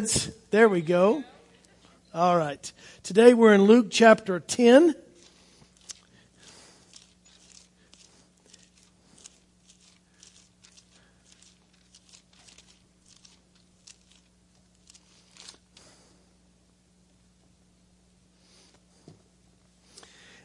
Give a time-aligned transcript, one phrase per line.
[0.00, 0.30] kids.
[0.52, 1.24] There we go.
[2.14, 2.72] All right.
[3.02, 4.94] Today we're in Luke chapter 10.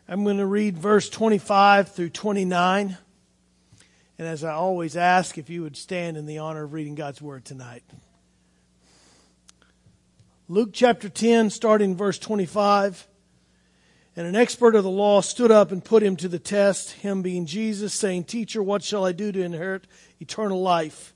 [0.08, 2.98] I'm going to read verse 25 through 29.
[4.18, 7.22] And as I always ask, if you would stand in the honor of reading God's
[7.22, 7.84] word tonight.
[10.50, 13.08] Luke chapter 10, starting verse 25.
[14.16, 17.22] And an expert of the law stood up and put him to the test, him
[17.22, 19.88] being Jesus, saying, Teacher, what shall I do to inherit
[20.20, 21.14] eternal life?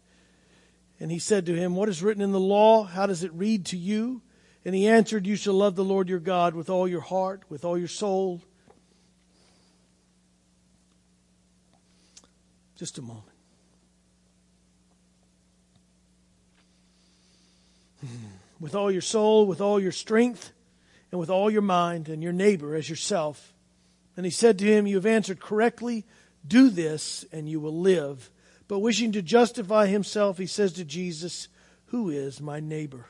[1.00, 2.84] And he said to him, What is written in the law?
[2.84, 4.22] How does it read to you?
[4.66, 7.66] And he answered, You shall love the Lord your God with all your heart, with
[7.66, 8.41] all your soul.
[12.78, 13.25] Just a moment.
[18.59, 20.52] With all your soul, with all your strength,
[21.11, 23.53] and with all your mind, and your neighbor as yourself.
[24.16, 26.05] And he said to him, You have answered correctly.
[26.45, 28.31] Do this, and you will live.
[28.67, 31.47] But wishing to justify himself, he says to Jesus,
[31.88, 33.05] Who is my neighbor?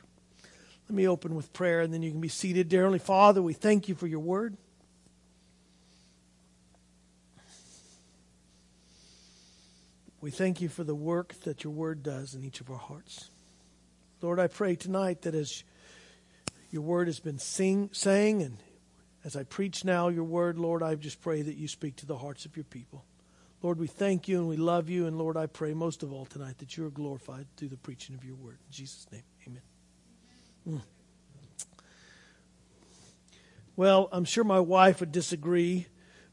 [0.88, 2.68] Let me open with prayer, and then you can be seated.
[2.68, 4.56] Dear Heavenly Father, we thank you for your word.
[10.20, 13.30] We thank you for the work that your word does in each of our hearts.
[14.20, 15.62] Lord, I pray tonight that as
[16.70, 18.56] your word has been sing, saying, and
[19.24, 22.18] as I preach now your word, Lord, I just pray that you speak to the
[22.18, 23.04] hearts of your people.
[23.62, 25.06] Lord, we thank you and we love you.
[25.06, 28.14] And Lord, I pray most of all tonight that you are glorified through the preaching
[28.14, 28.58] of your word.
[28.66, 29.62] In Jesus' name, amen.
[30.68, 30.82] Mm.
[33.76, 35.86] Well, I'm sure my wife would disagree,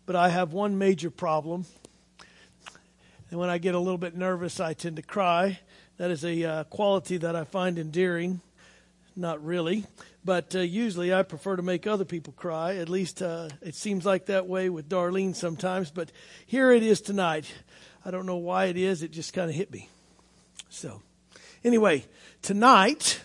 [0.08, 1.66] but I have one major problem.
[3.30, 5.60] And when I get a little bit nervous, I tend to cry.
[5.98, 8.42] That is a uh, quality that I find endearing.
[9.16, 9.86] Not really,
[10.26, 12.76] but uh, usually I prefer to make other people cry.
[12.76, 15.92] At least uh, it seems like that way with Darlene sometimes.
[15.92, 16.12] But
[16.46, 17.50] here it is tonight.
[18.04, 19.04] I don't know why it is.
[19.04, 19.88] It just kind of hit me.
[20.68, 21.02] So,
[21.64, 22.04] anyway,
[22.42, 23.22] tonight,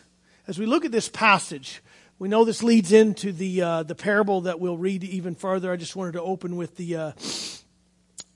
[0.47, 1.83] as we look at this passage,
[2.21, 5.73] we know this leads into the uh, the parable that we'll read even further.
[5.73, 7.13] I just wanted to open with the uh,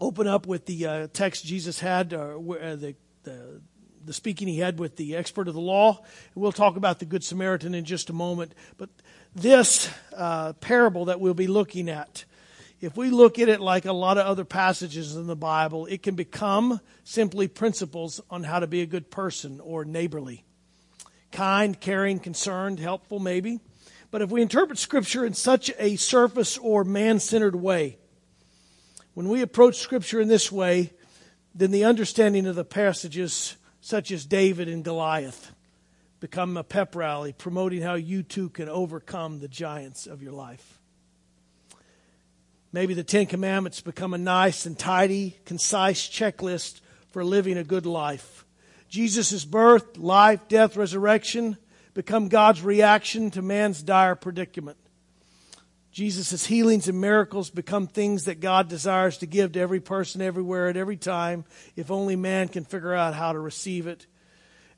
[0.00, 3.60] open up with the uh, text Jesus had, uh, the, the
[4.04, 6.04] the speaking he had with the expert of the law.
[6.34, 8.54] We'll talk about the Good Samaritan in just a moment.
[8.76, 8.90] But
[9.34, 12.24] this uh, parable that we'll be looking at,
[12.80, 16.02] if we look at it like a lot of other passages in the Bible, it
[16.02, 20.44] can become simply principles on how to be a good person or neighborly.
[21.32, 23.60] Kind, caring, concerned, helpful, maybe.
[24.10, 27.98] But if we interpret Scripture in such a surface or man centered way,
[29.14, 30.92] when we approach Scripture in this way,
[31.54, 35.52] then the understanding of the passages such as David and Goliath,
[36.18, 40.80] become a pep rally promoting how you too can overcome the giants of your life.
[42.72, 46.80] Maybe the Ten Commandments become a nice and tidy, concise checklist
[47.10, 48.46] for living a good life.
[48.88, 51.58] Jesus' birth, life, death, resurrection
[51.92, 54.78] become God's reaction to man's dire predicament.
[55.94, 60.66] Jesus' healings and miracles become things that God desires to give to every person everywhere
[60.66, 61.44] at every time
[61.76, 64.08] if only man can figure out how to receive it.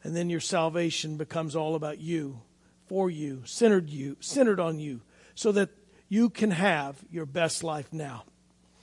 [0.05, 2.43] And then your salvation becomes all about you,
[2.87, 5.01] for you, centered you, centered on you,
[5.35, 5.71] so that
[6.11, 8.25] you can have your best life now.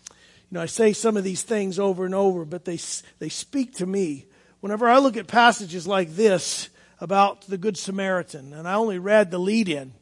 [0.09, 0.15] You
[0.55, 2.79] know, I say some of these things over and over, but they
[3.19, 4.25] they speak to me.
[4.59, 9.29] Whenever I look at passages like this about the good Samaritan, and I only read
[9.29, 9.93] the lead in,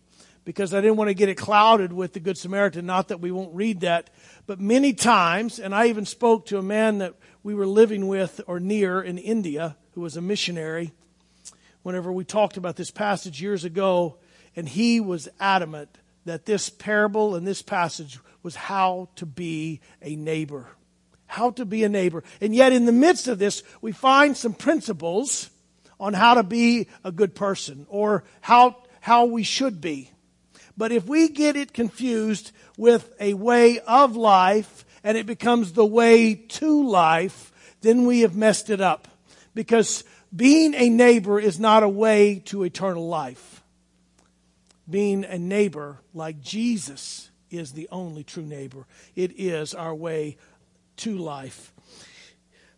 [0.43, 2.85] because I didn't want to get it clouded with the Good Samaritan.
[2.85, 4.09] Not that we won't read that,
[4.47, 8.41] but many times, and I even spoke to a man that we were living with
[8.47, 10.93] or near in India who was a missionary
[11.83, 14.17] whenever we talked about this passage years ago,
[14.55, 20.15] and he was adamant that this parable and this passage was how to be a
[20.15, 20.67] neighbor.
[21.25, 22.23] How to be a neighbor.
[22.39, 25.49] And yet, in the midst of this, we find some principles
[25.99, 30.10] on how to be a good person or how, how we should be.
[30.81, 35.85] But if we get it confused with a way of life and it becomes the
[35.85, 37.51] way to life,
[37.81, 39.07] then we have messed it up.
[39.53, 40.03] Because
[40.35, 43.61] being a neighbor is not a way to eternal life.
[44.89, 48.87] Being a neighbor like Jesus is the only true neighbor.
[49.15, 50.37] It is our way
[50.97, 51.71] to life.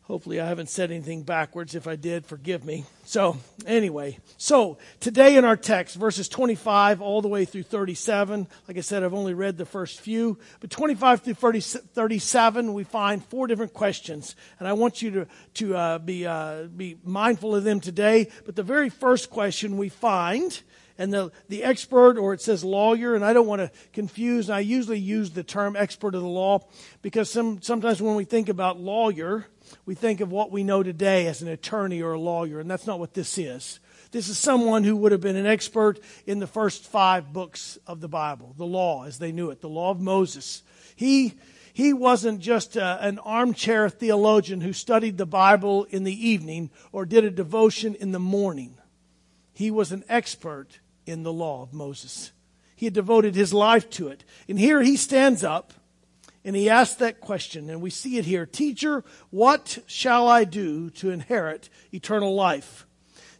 [0.07, 1.75] Hopefully, I haven't said anything backwards.
[1.75, 2.83] If I did, forgive me.
[3.05, 8.77] So, anyway, so today in our text, verses 25 all the way through 37, like
[8.77, 13.23] I said, I've only read the first few, but 25 through 30, 37, we find
[13.23, 14.35] four different questions.
[14.59, 18.27] And I want you to, to uh, be, uh, be mindful of them today.
[18.45, 20.61] But the very first question we find,
[20.97, 24.59] and the, the expert, or it says lawyer, and I don't want to confuse, I
[24.59, 26.67] usually use the term expert of the law
[27.01, 29.47] because some, sometimes when we think about lawyer,
[29.85, 32.87] we think of what we know today as an attorney or a lawyer, and that's
[32.87, 33.79] not what this is.
[34.11, 37.99] This is someone who would have been an expert in the first five books of
[37.99, 40.61] the Bible, the law as they knew it, the law of Moses.
[40.95, 41.33] He,
[41.73, 46.69] he wasn't just a, uh, an armchair theologian who studied the Bible in the evening
[46.91, 48.77] or did a devotion in the morning.
[49.53, 52.31] He was an expert in the law of Moses.
[52.75, 54.23] He had devoted his life to it.
[54.47, 55.73] And here he stands up
[56.45, 60.89] and he asked that question, and we see it here Teacher, what shall I do
[60.91, 62.85] to inherit eternal life?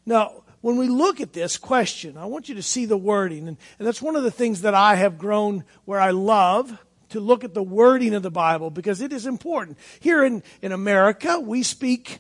[0.06, 3.58] Now, when we look at this question, I want you to see the wording, and,
[3.78, 6.78] and that's one of the things that I have grown where I love
[7.10, 9.78] to look at the wording of the Bible because it is important.
[10.00, 12.20] Here in, in America, we speak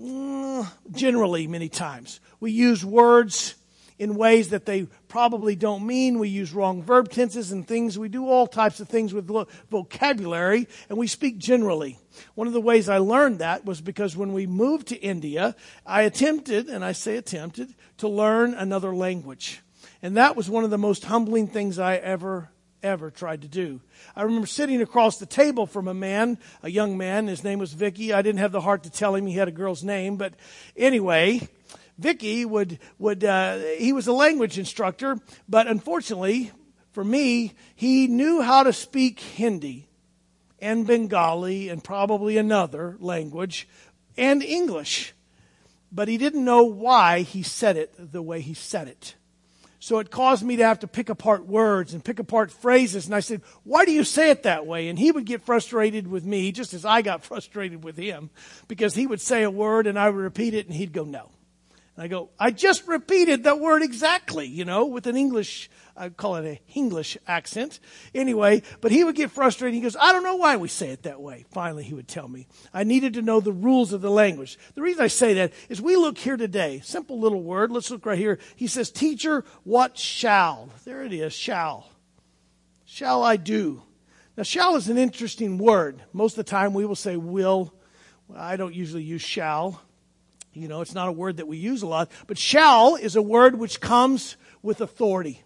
[0.00, 2.20] mm, generally many times.
[2.40, 3.54] We use words
[3.98, 6.18] in ways that they probably don't mean.
[6.18, 7.98] We use wrong verb tenses and things.
[7.98, 9.30] We do all types of things with
[9.70, 11.98] vocabulary, and we speak generally.
[12.34, 15.54] One of the ways I learned that was because when we moved to India,
[15.86, 19.60] I attempted, and I say attempted, to learn another language.
[20.02, 22.50] And that was one of the most humbling things I ever,
[22.82, 23.80] ever tried to do.
[24.16, 27.26] I remember sitting across the table from a man, a young man.
[27.26, 28.12] His name was Vicky.
[28.12, 30.34] I didn't have the heart to tell him he had a girl's name, but
[30.76, 31.48] anyway,
[31.98, 35.18] Vicky would, would uh, he was a language instructor,
[35.48, 36.50] but unfortunately
[36.94, 39.88] for me, he knew how to speak Hindi
[40.60, 43.68] and Bengali and probably another language
[44.16, 45.12] and English.
[45.90, 49.16] But he didn't know why he said it the way he said it.
[49.80, 53.06] So it caused me to have to pick apart words and pick apart phrases.
[53.06, 54.88] And I said, Why do you say it that way?
[54.88, 58.30] And he would get frustrated with me, just as I got frustrated with him,
[58.68, 61.28] because he would say a word and I would repeat it and he'd go, No.
[61.96, 66.08] And I go, I just repeated that word exactly, you know, with an English, I
[66.08, 67.78] call it a English accent.
[68.12, 69.74] Anyway, but he would get frustrated.
[69.74, 71.44] He goes, I don't know why we say it that way.
[71.52, 72.48] Finally, he would tell me.
[72.72, 74.58] I needed to know the rules of the language.
[74.74, 77.70] The reason I say that is we look here today, simple little word.
[77.70, 78.40] Let's look right here.
[78.56, 80.70] He says, teacher, what shall?
[80.84, 81.90] There it is, shall.
[82.84, 83.82] Shall I do?
[84.36, 86.02] Now, shall is an interesting word.
[86.12, 87.72] Most of the time we will say will.
[88.34, 89.80] I don't usually use shall.
[90.54, 93.22] You know, it's not a word that we use a lot, but shall is a
[93.22, 95.42] word which comes with authority.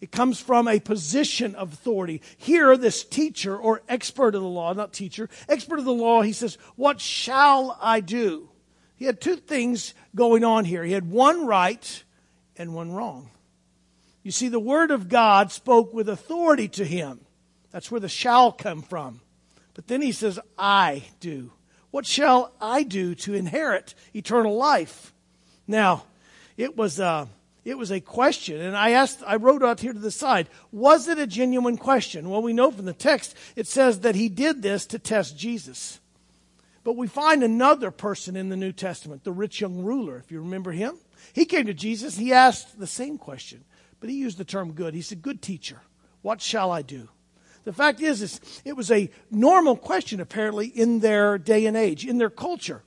[0.00, 2.22] It comes from a position of authority.
[2.36, 6.32] Here, this teacher or expert of the law, not teacher, expert of the law, he
[6.32, 8.48] says, What shall I do?
[8.96, 10.84] He had two things going on here.
[10.84, 12.04] He had one right
[12.56, 13.30] and one wrong.
[14.22, 17.20] You see, the Word of God spoke with authority to him.
[17.70, 19.20] That's where the shall come from.
[19.74, 21.52] But then he says, I do.
[21.90, 25.12] What shall I do to inherit eternal life?
[25.66, 26.04] Now,
[26.56, 27.26] it was a, uh,
[27.64, 31.06] it was a question, and I asked, I wrote out here to the side, was
[31.06, 32.30] it a genuine question?
[32.30, 36.00] Well, we know from the text, it says that he did this to test Jesus.
[36.82, 40.40] But we find another person in the New Testament, the rich young ruler, if you
[40.40, 40.96] remember him.
[41.34, 43.64] He came to Jesus, he asked the same question,
[44.00, 44.94] but he used the term good.
[44.94, 45.82] He said, Good teacher,
[46.22, 47.10] what shall I do?
[47.64, 52.06] The fact is, is, it was a normal question apparently in their day and age,
[52.06, 52.82] in their culture.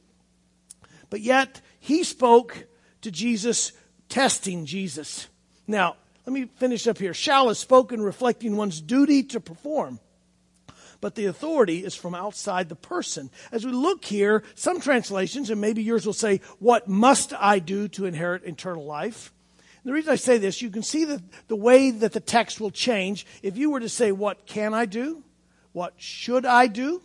[1.09, 2.65] But yet, he spoke
[3.01, 3.73] to Jesus,
[4.09, 5.27] testing Jesus.
[5.67, 7.13] Now, let me finish up here.
[7.13, 9.99] Shall is spoken reflecting one's duty to perform.
[11.01, 13.31] But the authority is from outside the person.
[13.51, 17.87] As we look here, some translations, and maybe yours will say, What must I do
[17.89, 19.33] to inherit eternal life?
[19.83, 22.71] The reason I say this, you can see the, the way that the text will
[22.71, 25.23] change if you were to say, What can I do?
[25.71, 27.01] What should I do?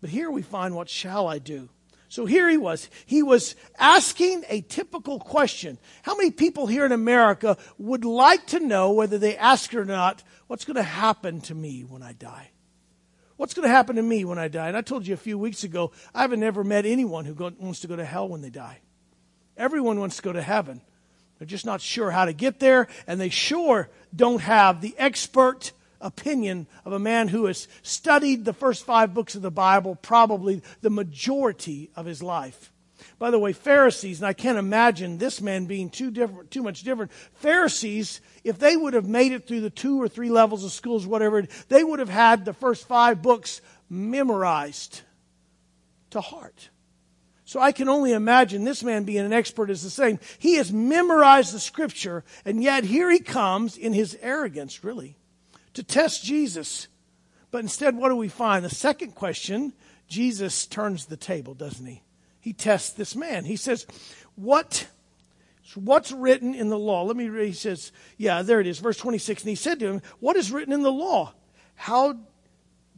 [0.00, 1.68] But here we find, What shall I do?
[2.08, 2.88] So here he was.
[3.04, 5.78] He was asking a typical question.
[6.02, 10.22] How many people here in America would like to know, whether they ask or not,
[10.46, 12.50] what's going to happen to me when I die?
[13.36, 14.68] What's going to happen to me when I die?
[14.68, 17.80] And I told you a few weeks ago, I haven't ever met anyone who wants
[17.80, 18.80] to go to hell when they die.
[19.56, 20.80] Everyone wants to go to heaven.
[21.38, 25.72] They're just not sure how to get there, and they sure don't have the expert
[26.00, 30.62] opinion of a man who has studied the first five books of the Bible, probably
[30.80, 32.72] the majority of his life.
[33.18, 36.82] By the way, Pharisees, and I can't imagine this man being too different, too much
[36.82, 37.12] different.
[37.34, 41.06] Pharisees, if they would have made it through the two or three levels of schools,
[41.06, 45.02] whatever, they would have had the first five books memorized
[46.10, 46.70] to heart.
[47.46, 50.18] So I can only imagine this man being an expert is the same.
[50.38, 55.16] He has memorized the scripture, and yet here he comes in his arrogance, really,
[55.74, 56.88] to test Jesus.
[57.52, 58.64] But instead, what do we find?
[58.64, 59.72] The second question,
[60.08, 62.02] Jesus turns the table, doesn't he?
[62.40, 63.44] He tests this man.
[63.44, 63.86] He says,
[64.34, 64.88] What
[65.74, 67.04] what's written in the law?
[67.04, 67.46] Let me read.
[67.46, 69.42] He says, yeah, there it is, verse 26.
[69.42, 71.32] And he said to him, What is written in the law?
[71.76, 72.18] How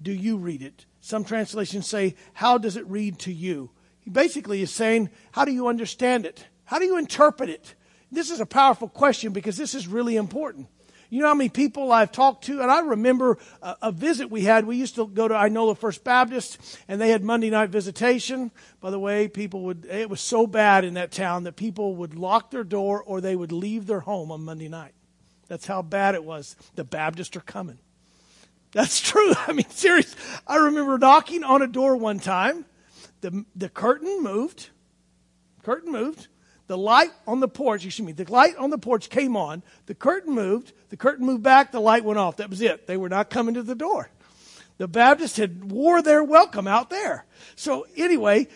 [0.01, 0.87] do you read it?
[1.03, 3.71] Some translations say, How does it read to you?
[4.09, 6.47] He basically is saying, How do you understand it?
[6.65, 7.75] How do you interpret it?
[8.11, 10.67] This is a powerful question because this is really important.
[11.11, 12.63] You know how many people I've talked to?
[12.63, 14.65] And I remember a, a, visit we had.
[14.65, 18.51] We used to go to Inola First Baptist, and they had Monday night visitation.
[18.81, 22.15] By the way, people would, it was so bad in that town that people would
[22.15, 24.95] lock their door or they would leave their home on Monday night.
[25.49, 26.57] That's how bad it was.
[26.77, 27.79] The Baptists are coming.
[28.73, 29.35] That's true.
[29.47, 30.17] I mean, serious.
[30.47, 32.65] I remember knocking on a door one time.
[33.21, 34.71] The, the curtain moved.
[35.63, 36.29] Curtain moved.
[36.69, 39.63] The light on the porch, excuse me, the light on the porch came on.
[39.87, 40.75] The curtain moved.
[40.91, 41.73] The curtain moved back.
[41.73, 42.37] The light went off.
[42.37, 42.87] That was it.
[42.87, 44.11] They were not coming to the door.
[44.77, 47.25] The Baptists had wore their welcome out there.
[47.57, 48.49] So anyway,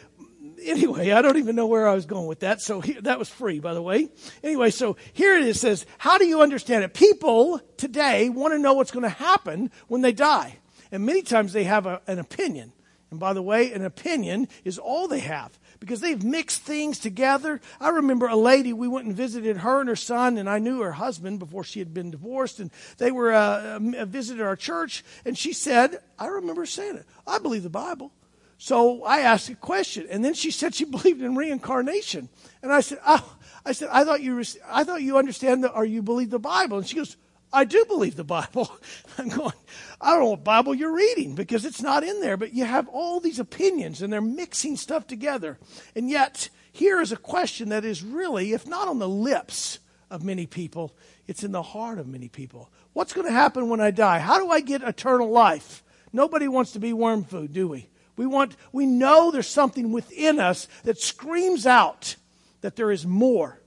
[0.62, 2.60] anyway, I don't even know where I was going with that.
[2.60, 4.10] So that was free, by the way.
[4.44, 6.94] Anyway, so here it is, says, how do you understand it?
[6.94, 10.58] People today want to know what's going to happen when they die.
[10.92, 12.72] And many times they have a, an opinion.
[13.12, 17.60] And by the way, an opinion is all they have because they've mixed things together.
[17.78, 20.80] I remember a lady, we went and visited her and her son, and I knew
[20.80, 25.04] her husband before she had been divorced, and they were uh, uh visited our church,
[25.26, 28.12] and she said, I remember saying it, I believe the Bible.
[28.56, 32.30] So I asked a question, and then she said she believed in reincarnation,
[32.62, 35.84] and I said, oh, I said, I thought you, I thought you understand the, or
[35.84, 37.18] you believe the Bible, and she goes,
[37.52, 38.70] I do believe the Bible.
[39.18, 39.52] I'm going,
[40.00, 42.88] I don't know what Bible you're reading because it's not in there, but you have
[42.88, 45.58] all these opinions and they're mixing stuff together.
[45.94, 49.78] And yet, here is a question that is really, if not on the lips
[50.10, 52.70] of many people, it's in the heart of many people.
[52.94, 54.18] What's going to happen when I die?
[54.18, 55.82] How do I get eternal life?
[56.12, 57.88] Nobody wants to be worm food, do we?
[58.16, 62.16] We want, we know there's something within us that screams out
[62.60, 63.60] that there is more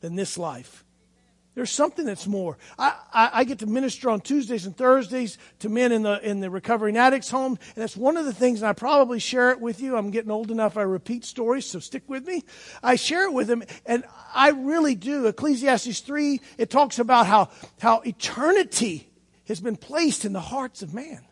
[0.00, 0.83] than this life.
[1.54, 2.58] There's something that's more.
[2.78, 6.40] I, I, I, get to minister on Tuesdays and Thursdays to men in the in
[6.40, 8.60] the recovering addicts home, and that's one of the things.
[8.60, 9.96] And I probably share it with you.
[9.96, 10.76] I'm getting old enough.
[10.76, 12.42] I repeat stories, so stick with me.
[12.82, 14.02] I share it with them, and
[14.34, 15.26] I really do.
[15.26, 19.08] Ecclesiastes three it talks about how how eternity
[19.46, 21.24] has been placed in the hearts of man.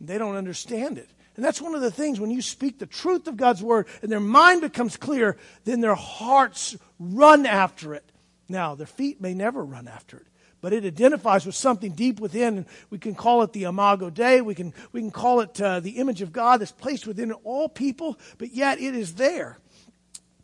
[0.00, 1.08] They don't understand it.
[1.36, 4.10] And that's one of the things when you speak the truth of God's word and
[4.10, 8.09] their mind becomes clear, then their hearts run after it.
[8.50, 10.26] Now, their feet may never run after it,
[10.60, 12.58] but it identifies with something deep within.
[12.58, 14.40] And we can call it the Imago Dei.
[14.40, 17.68] We can, we can call it uh, the image of God that's placed within all
[17.68, 19.58] people, but yet it is there.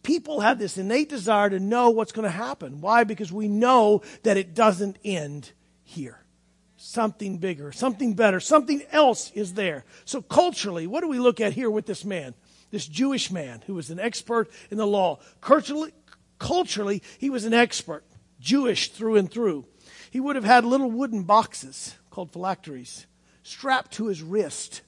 [0.02, 2.80] People have this innate desire to know what's going to happen.
[2.80, 3.02] Why?
[3.02, 5.50] Because we know that it doesn't end
[5.82, 6.22] here
[6.76, 9.84] something bigger, something better, something else is there.
[10.04, 12.34] So, culturally, what do we look at here with this man?
[12.70, 15.18] This Jewish man who was an expert in the law.
[15.40, 15.92] Culturally,
[16.38, 18.05] culturally, he was an expert,
[18.40, 19.64] Jewish through and through.
[20.11, 23.07] He would have had little wooden boxes called phylacteries
[23.43, 24.83] strapped to his wrist,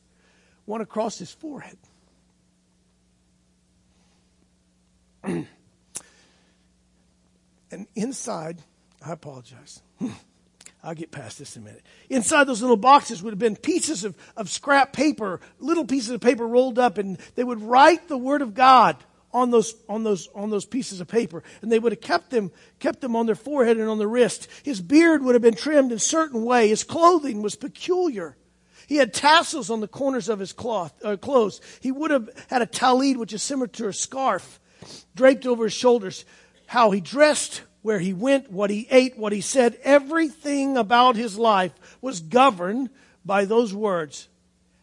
[0.64, 1.78] one across his forehead.
[5.24, 5.46] and
[7.94, 8.62] inside,
[9.04, 9.80] I apologize.
[10.82, 11.82] I'll get past this in a minute.
[12.08, 16.20] Inside those little boxes would have been pieces of, of scrap paper, little pieces of
[16.20, 18.96] paper rolled up, and they would write the Word of God
[19.32, 21.42] on those, on those, on those pieces of paper.
[21.62, 24.48] And they would have kept them, kept them on their forehead and on their wrist.
[24.62, 26.68] His beard would have been trimmed in a certain way.
[26.68, 28.36] His clothing was peculiar.
[28.86, 31.60] He had tassels on the corners of his cloth, uh, clothes.
[31.80, 34.58] He would have had a tallit, which is similar to a scarf,
[35.14, 36.24] draped over his shoulders.
[36.66, 41.38] How he dressed where he went, what he ate, what he said, everything about his
[41.38, 42.90] life was governed
[43.24, 44.28] by those words.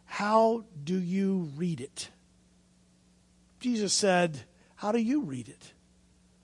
[0.05, 2.09] How do you read it?
[3.65, 4.41] Jesus said,
[4.75, 5.73] How do you read it?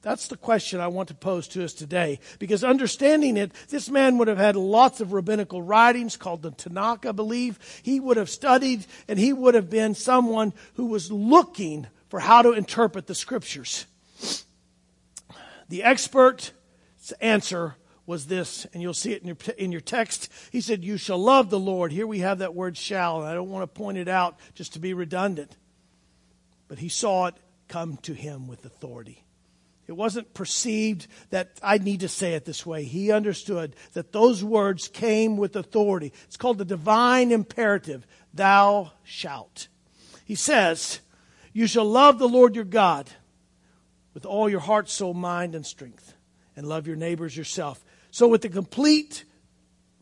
[0.01, 2.19] That's the question I want to pose to us today.
[2.39, 7.05] Because understanding it, this man would have had lots of rabbinical writings called the Tanakh,
[7.05, 7.59] I believe.
[7.83, 12.41] He would have studied and he would have been someone who was looking for how
[12.41, 13.85] to interpret the scriptures.
[15.69, 16.51] The expert's
[17.21, 17.75] answer
[18.07, 20.27] was this, and you'll see it in your, in your text.
[20.51, 21.91] He said, You shall love the Lord.
[21.91, 24.73] Here we have that word shall, and I don't want to point it out just
[24.73, 25.55] to be redundant.
[26.71, 27.35] But he saw it
[27.67, 29.25] come to him with authority.
[29.87, 32.85] It wasn't perceived that I need to say it this way.
[32.85, 36.13] He understood that those words came with authority.
[36.23, 39.67] It's called the divine imperative Thou shalt.
[40.23, 41.01] He says,
[41.51, 43.09] You shall love the Lord your God
[44.13, 46.13] with all your heart, soul, mind, and strength,
[46.55, 47.83] and love your neighbors yourself.
[48.11, 49.25] So, with the complete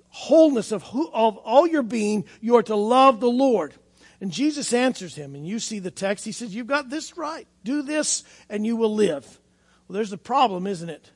[0.09, 3.73] wholeness of, who, of all your being, you are to love the Lord.
[4.21, 6.25] And Jesus answers him, and you see the text.
[6.25, 7.47] He says, You've got this right.
[7.63, 9.39] Do this, and you will live.
[9.87, 11.11] Well, there's the problem, isn't it?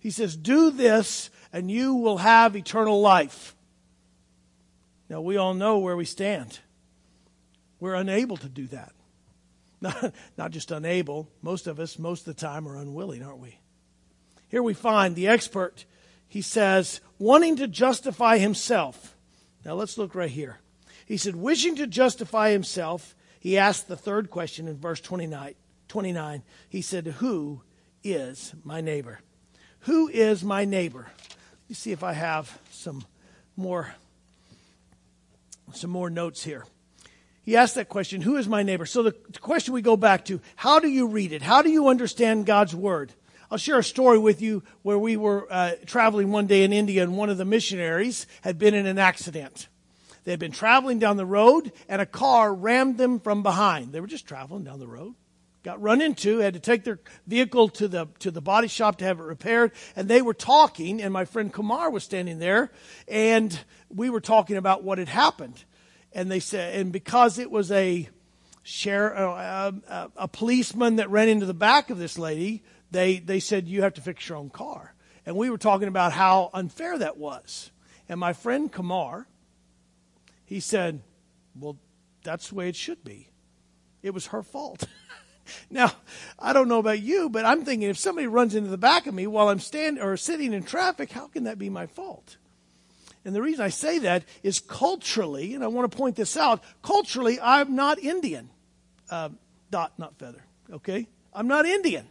[0.00, 3.54] He says, Do this and you will have eternal life.
[5.08, 6.58] Now, we all know where we stand.
[7.80, 8.92] We're unable to do that.
[9.80, 13.60] Not, not just unable, most of us, most of the time, are unwilling, aren't we?
[14.48, 15.84] Here we find the expert,
[16.26, 19.16] he says, wanting to justify himself.
[19.64, 20.58] Now let's look right here.
[21.08, 25.54] He said, wishing to justify himself, he asked the third question in verse 29.
[25.88, 27.62] 29 he said, Who
[28.04, 29.20] is my neighbor?
[29.80, 31.06] Who is my neighbor?
[31.08, 33.04] Let me see if I have some
[33.56, 33.94] more
[35.72, 36.66] some more notes here.
[37.42, 38.84] He asked that question, Who is my neighbor?
[38.84, 41.40] So the question we go back to, how do you read it?
[41.40, 43.14] How do you understand God's word?
[43.50, 47.02] I'll share a story with you where we were uh, traveling one day in India
[47.02, 49.68] and one of the missionaries had been in an accident.
[50.28, 53.94] They had been traveling down the road and a car rammed them from behind.
[53.94, 55.14] They were just traveling down the road.
[55.62, 59.06] Got run into, had to take their vehicle to the, to the body shop to
[59.06, 59.72] have it repaired.
[59.96, 62.70] And they were talking and my friend Kumar was standing there
[63.08, 63.58] and
[63.88, 65.64] we were talking about what had happened.
[66.12, 68.06] And they said, and because it was a
[68.62, 73.40] share, uh, a, a policeman that ran into the back of this lady, they, they
[73.40, 74.92] said, you have to fix your own car.
[75.24, 77.70] And we were talking about how unfair that was.
[78.10, 79.26] And my friend Kumar,
[80.48, 81.02] he said,
[81.54, 81.76] well,
[82.24, 83.28] that's the way it should be.
[84.02, 84.88] It was her fault.
[85.70, 85.92] now,
[86.38, 89.12] I don't know about you, but I'm thinking if somebody runs into the back of
[89.12, 92.38] me while I'm standing or sitting in traffic, how can that be my fault?
[93.26, 96.64] And the reason I say that is culturally, and I want to point this out,
[96.82, 98.48] culturally, I'm not Indian.
[99.10, 99.28] Uh,
[99.70, 100.42] dot, not feather.
[100.72, 101.08] Okay?
[101.34, 102.06] I'm not Indian.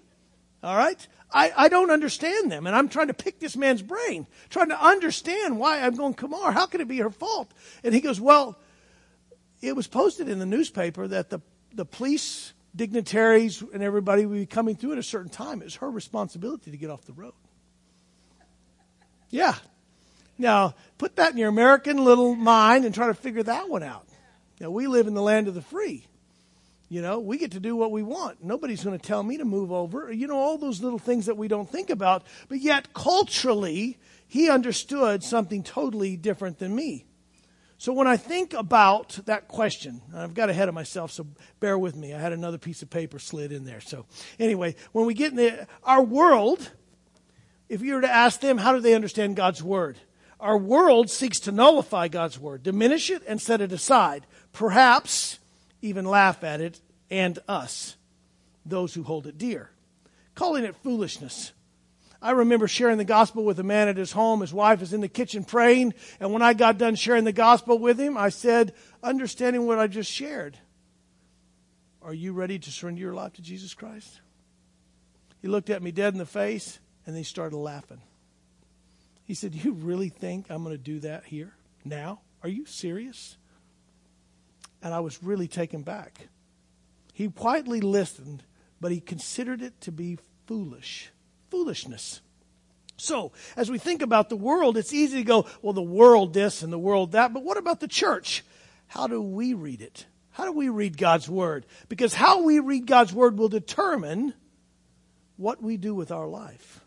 [0.62, 1.08] All right?
[1.32, 2.68] I, I don't understand them.
[2.68, 6.52] And I'm trying to pick this man's brain, trying to understand why I'm going, Kumar,
[6.52, 7.52] how can it be her fault?
[7.84, 8.58] And he goes, Well,
[9.62, 11.42] it was posted in the newspaper that the,
[11.74, 15.62] the police dignitaries and everybody would be coming through at a certain time.
[15.62, 17.34] It was her responsibility to get off the road.
[19.30, 19.56] Yeah.
[20.38, 24.08] Now, put that in your American little mind and try to figure that one out.
[24.60, 26.06] Now, we live in the land of the free.
[26.90, 28.44] You know, we get to do what we want.
[28.44, 30.12] Nobody's going to tell me to move over.
[30.12, 32.24] You know, all those little things that we don't think about.
[32.48, 33.98] But yet, culturally,
[34.28, 37.06] he understood something totally different than me.
[37.78, 41.28] So when I think about that question, I've got ahead of myself, so
[41.60, 42.14] bear with me.
[42.14, 43.82] I had another piece of paper slid in there.
[43.82, 44.06] So
[44.40, 46.72] anyway, when we get in the, our world,
[47.70, 50.00] if you were to ask them, how do they understand God's word?
[50.40, 54.26] Our world seeks to nullify God's word, diminish it and set it aside.
[54.54, 55.38] Perhaps
[55.82, 57.96] even laugh at it, and us,
[58.66, 59.70] those who hold it dear,
[60.36, 61.54] calling it foolishness.
[62.22, 64.42] I remember sharing the gospel with a man at his home.
[64.42, 67.78] His wife is in the kitchen praying, and when I got done sharing the gospel
[67.78, 70.58] with him, I said, understanding what I just shared,
[72.02, 74.22] Are you ready to surrender your life to Jesus Christ?
[75.42, 78.02] He looked at me dead in the face, and he started laughing.
[79.24, 81.54] He said, You really think I'm going to do that here?
[81.86, 82.22] Now?
[82.44, 83.38] Are you serious?
[84.88, 86.30] And I was really taken back.
[87.12, 88.44] He quietly listened,
[88.80, 91.12] but he considered it to be foolish.
[91.52, 92.22] Foolishness.
[92.96, 96.64] So, as we think about the world, it's easy to go, well, the world this
[96.64, 98.46] and the world that, but what about the church?
[98.88, 100.06] How do we read it?
[100.32, 101.66] How do we read God's Word?
[101.90, 104.34] Because how we read God's Word will determine
[105.36, 106.80] what we do with our life.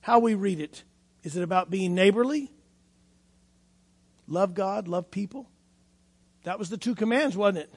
[0.00, 0.82] How we read it.
[1.22, 2.50] Is it about being neighborly?
[4.26, 5.48] Love God, love people?
[6.44, 7.74] That was the two commands, wasn't it?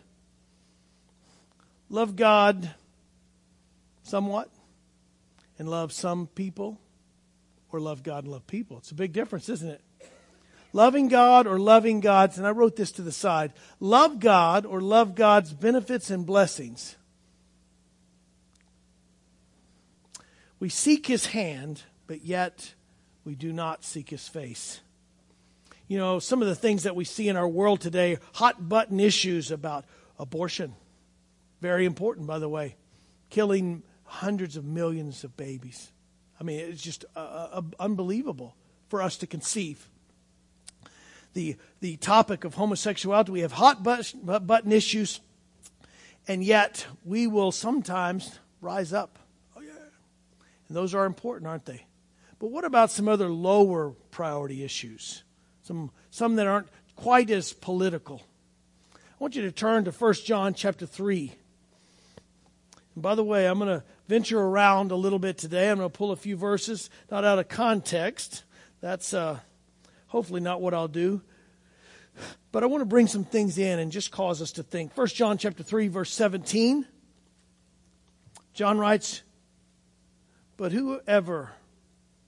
[1.89, 2.73] Love God
[4.04, 4.49] somewhat
[5.60, 6.80] and love some people
[7.71, 8.78] or love God and love people.
[8.78, 9.82] It's a big difference, isn't it?
[10.71, 14.82] Loving God or loving God's, and I wrote this to the side love God or
[14.82, 16.95] love God's benefits and blessings.
[20.60, 22.73] We seek his hand, but yet
[23.26, 24.80] we do not seek his face
[25.93, 28.99] you know, some of the things that we see in our world today, hot button
[28.99, 29.86] issues about
[30.17, 30.73] abortion.
[31.62, 32.77] Very important, by the way.
[33.29, 35.91] Killing hundreds of millions of babies.
[36.41, 38.56] I mean, it's just uh, uh, unbelievable
[38.88, 39.88] for us to conceive.
[41.36, 45.19] The, the topic of homosexuality, we have hot button issues,
[46.27, 49.19] and yet we will sometimes rise up.
[49.56, 49.69] Oh, yeah.
[50.69, 51.86] And those are important, aren't they?
[52.39, 55.23] But what about some other lower priority issues?
[55.63, 58.21] Some, some that aren't quite as political.
[58.95, 61.34] I want you to turn to 1 John chapter 3.
[62.95, 65.69] And by the way, I'm going to venture around a little bit today.
[65.69, 68.43] I'm going to pull a few verses, not out of context.
[68.82, 69.39] That's uh,
[70.08, 71.21] hopefully not what I'll do.
[72.52, 74.95] But I want to bring some things in and just cause us to think.
[74.95, 76.86] 1 John chapter 3, verse 17.
[78.54, 79.23] John writes,
[80.58, 81.54] But whoever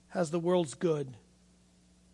[0.08, 1.14] has the world's good,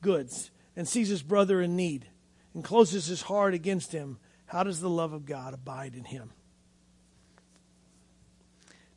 [0.03, 2.07] goods, and sees his brother in need,
[2.55, 6.31] and closes his heart against him, how does the love of God abide in him?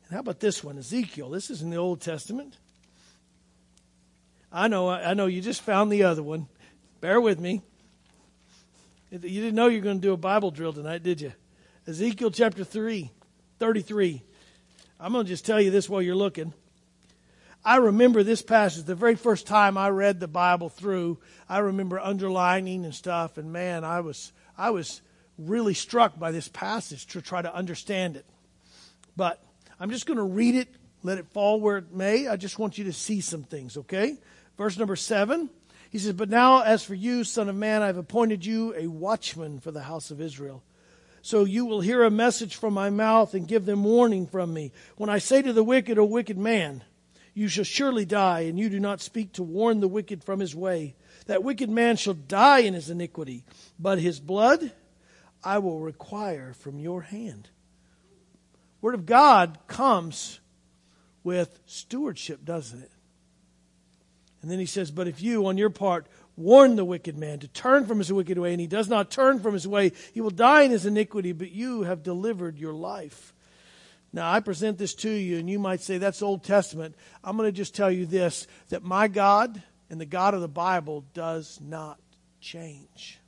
[0.06, 1.30] And how about this one, Ezekiel?
[1.30, 2.56] This is in the Old Testament.
[4.52, 6.48] I know, I know you just found the other one.
[7.00, 7.62] Bear with me.
[9.10, 11.32] You didn't know you were going to do a Bible drill tonight, did you?
[11.86, 13.10] Ezekiel chapter 3,
[13.58, 14.22] 33.
[14.98, 16.52] I'm going to just tell you this while you're looking.
[17.66, 21.18] I remember this passage the very first time I read the Bible through.
[21.48, 25.02] I remember underlining and stuff, and man, I was I was
[25.36, 28.24] really struck by this passage to try to understand it.
[29.16, 29.44] But
[29.80, 30.68] I'm just going to read it,
[31.02, 32.28] let it fall where it may.
[32.28, 34.16] I just want you to see some things, okay?
[34.56, 35.50] Verse number seven.
[35.90, 39.58] He says, But now, as for you, Son of Man, I've appointed you a watchman
[39.58, 40.62] for the house of Israel.
[41.20, 44.70] So you will hear a message from my mouth and give them warning from me.
[44.96, 46.84] When I say to the wicked, O wicked man,
[47.36, 50.54] you shall surely die, and you do not speak to warn the wicked from his
[50.54, 50.96] way.
[51.26, 53.44] That wicked man shall die in his iniquity,
[53.78, 54.72] but his blood
[55.44, 57.50] I will require from your hand.
[58.80, 60.40] Word of God comes
[61.24, 62.90] with stewardship, doesn't it?
[64.40, 66.06] And then he says, But if you, on your part,
[66.38, 69.40] warn the wicked man to turn from his wicked way, and he does not turn
[69.40, 73.34] from his way, he will die in his iniquity, but you have delivered your life.
[74.16, 76.94] Now, I present this to you, and you might say, That's Old Testament.
[77.22, 80.48] I'm going to just tell you this that my God and the God of the
[80.48, 82.00] Bible does not
[82.40, 83.20] change.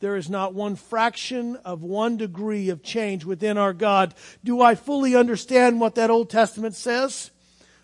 [0.00, 4.12] There is not one fraction of one degree of change within our God.
[4.42, 7.30] Do I fully understand what that Old Testament says?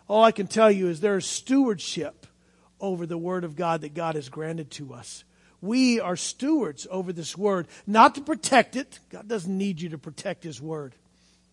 [0.08, 2.26] All I can tell you is there is stewardship
[2.80, 5.22] over the Word of God that God has granted to us.
[5.60, 8.98] We are stewards over this Word, not to protect it.
[9.08, 10.96] God doesn't need you to protect His Word.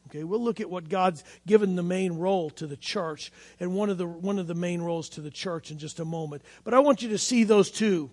[0.07, 3.89] Okay, we'll look at what God's given the main role to the church and one
[3.89, 6.43] of the, one of the main roles to the church in just a moment.
[6.63, 8.11] But I want you to see those two.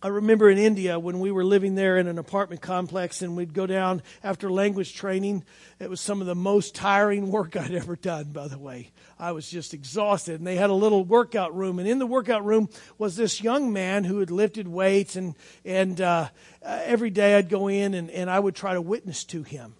[0.00, 3.52] I remember in India when we were living there in an apartment complex and we'd
[3.52, 5.42] go down after language training.
[5.80, 8.92] It was some of the most tiring work I'd ever done, by the way.
[9.18, 10.36] I was just exhausted.
[10.38, 11.80] And they had a little workout room.
[11.80, 15.16] And in the workout room was this young man who had lifted weights.
[15.16, 16.28] And, and uh,
[16.62, 19.74] every day I'd go in and, and I would try to witness to him.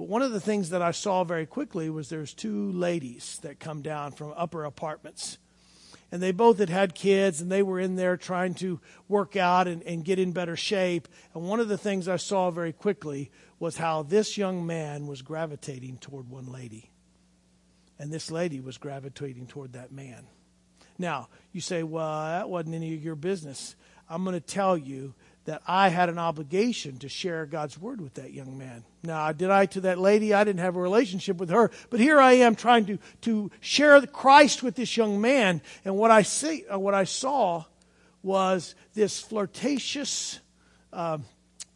[0.00, 3.60] But one of the things that I saw very quickly was there's two ladies that
[3.60, 5.36] come down from upper apartments
[6.10, 9.68] and they both had had kids and they were in there trying to work out
[9.68, 11.06] and, and get in better shape.
[11.34, 15.20] And one of the things I saw very quickly was how this young man was
[15.20, 16.90] gravitating toward one lady.
[17.98, 20.26] And this lady was gravitating toward that man.
[20.96, 23.76] Now, you say, well, that wasn't any of your business.
[24.08, 25.12] I'm going to tell you
[25.46, 28.84] that I had an obligation to share God's word with that young man.
[29.02, 30.34] Now, did I to that lady?
[30.34, 34.00] I didn't have a relationship with her, but here I am trying to, to share
[34.06, 35.62] Christ with this young man.
[35.84, 37.64] And what I see, uh, what I saw
[38.22, 40.40] was this flirtatious
[40.92, 41.18] uh,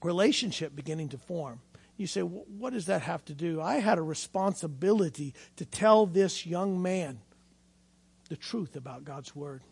[0.03, 1.61] relationship beginning to form.
[1.96, 3.62] You say, what does that have to do?
[3.62, 7.20] I had a responsibility to tell this young man
[8.29, 9.62] the truth about God's word.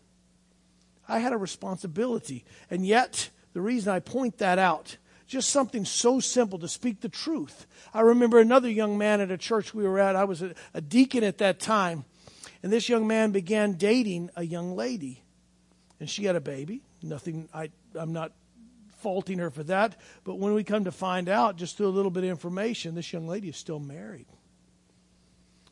[1.07, 2.45] I had a responsibility.
[2.71, 7.09] And yet, the reason I point that out, just something so simple to speak the
[7.09, 7.65] truth.
[7.93, 10.15] I remember another young man at a church we were at.
[10.15, 12.05] I was a, a deacon at that time.
[12.61, 15.23] And this young man began dating a young lady.
[15.99, 16.81] And she had a baby.
[17.01, 18.31] Nothing, I, I'm not
[18.99, 19.99] faulting her for that.
[20.23, 23.11] But when we come to find out, just through a little bit of information, this
[23.11, 24.27] young lady is still married.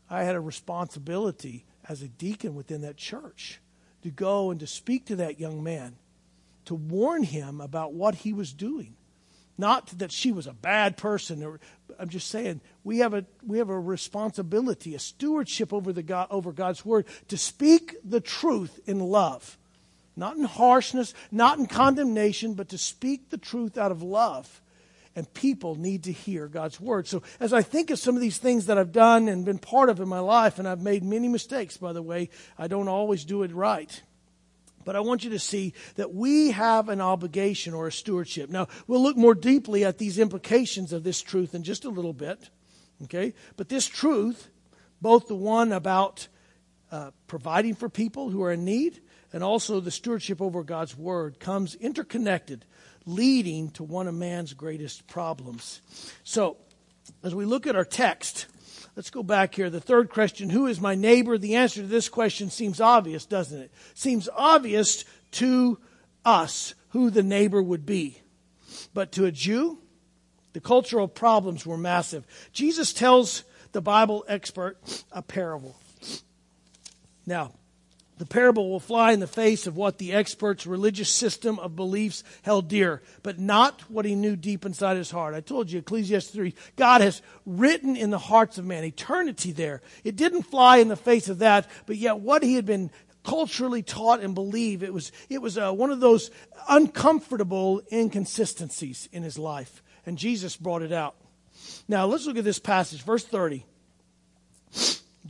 [0.09, 3.61] I had a responsibility as a deacon within that church
[4.03, 5.95] to go and to speak to that young man
[6.65, 8.95] to warn him about what he was doing.
[9.57, 11.43] Not that she was a bad person.
[11.43, 11.59] Or,
[11.99, 16.27] I'm just saying we have a we have a responsibility, a stewardship over the God,
[16.31, 19.57] over God's word to speak the truth in love,
[20.15, 24.61] not in harshness, not in condemnation, but to speak the truth out of love.
[25.13, 27.05] And people need to hear God's word.
[27.05, 29.89] So as I think of some of these things that I've done and been part
[29.89, 33.25] of in my life, and I've made many mistakes, by the way, I don't always
[33.25, 34.01] do it right.
[34.83, 38.49] But I want you to see that we have an obligation or a stewardship.
[38.49, 42.13] Now, we'll look more deeply at these implications of this truth in just a little
[42.13, 42.49] bit.
[43.03, 43.33] Okay?
[43.57, 44.49] But this truth,
[45.01, 46.27] both the one about
[46.91, 49.01] uh, providing for people who are in need
[49.33, 52.65] and also the stewardship over God's word, comes interconnected,
[53.05, 55.81] leading to one of man's greatest problems.
[56.23, 56.57] So,
[57.23, 58.47] as we look at our text,
[58.95, 59.69] Let's go back here.
[59.69, 61.37] The third question, who is my neighbor?
[61.37, 63.71] The answer to this question seems obvious, doesn't it?
[63.93, 65.79] Seems obvious to
[66.25, 68.21] us who the neighbor would be.
[68.93, 69.79] But to a Jew,
[70.53, 72.27] the cultural problems were massive.
[72.51, 74.77] Jesus tells the Bible expert
[75.11, 75.77] a parable.
[77.25, 77.53] Now,
[78.21, 82.23] the parable will fly in the face of what the expert's religious system of beliefs
[82.43, 85.33] held dear, but not what he knew deep inside his heart.
[85.33, 89.81] I told you, Ecclesiastes 3, God has written in the hearts of man eternity there.
[90.03, 92.91] It didn't fly in the face of that, but yet what he had been
[93.23, 96.29] culturally taught and believed, it was, it was uh, one of those
[96.69, 99.81] uncomfortable inconsistencies in his life.
[100.05, 101.15] And Jesus brought it out.
[101.87, 103.65] Now, let's look at this passage, verse 30.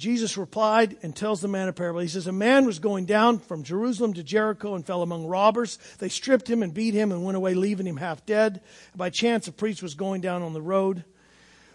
[0.02, 2.00] Jesus replied and tells the man a parable.
[2.00, 5.78] He says, A man was going down from Jerusalem to Jericho and fell among robbers.
[6.00, 8.62] They stripped him and beat him and went away, leaving him half dead.
[8.96, 11.06] By chance, a priest was going down on the road.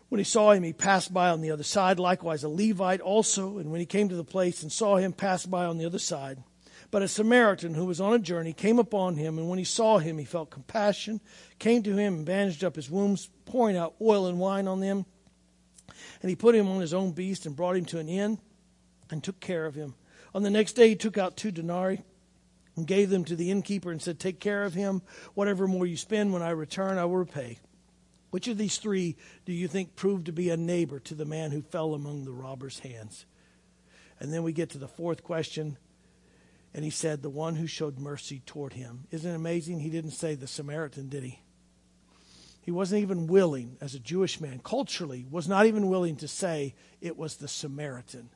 [0.09, 2.01] When he saw him, he passed by on the other side.
[2.01, 3.59] Likewise, a Levite also.
[3.59, 6.01] And when he came to the place and saw him, passed by on the other
[6.01, 6.43] side.
[6.91, 9.99] But a Samaritan who was on a journey came upon him, and when he saw
[9.99, 11.21] him, he felt compassion,
[11.61, 15.07] came to him and bandaged up his wounds, pouring out oil and wine on them.
[16.23, 18.39] And he put him on his own beast and brought him to an inn
[19.11, 19.95] and took care of him.
[20.35, 22.03] On the next day, he took out two denarii
[22.77, 25.03] and gave them to the innkeeper and said, Take care of him.
[25.35, 27.59] Whatever more you spend when I return, I will repay.
[28.31, 31.53] Which of these three do you think proved to be a neighbor to the man
[31.53, 33.25] who fell among the robber's hands?
[34.21, 35.79] And then we get to the fourth question.
[36.75, 39.07] And he said, The one who showed mercy toward him.
[39.11, 39.81] Isn't it amazing?
[39.81, 41.41] He didn't say the Samaritan, did he?
[42.67, 46.75] He wasn't even willing, as a Jewish man, culturally, was not even willing to say
[47.01, 48.29] it was the Samaritan.